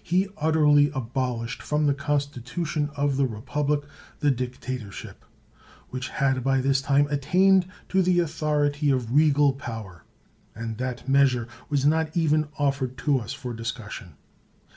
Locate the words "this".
6.60-6.80